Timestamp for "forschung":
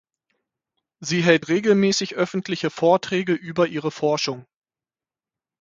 3.91-4.47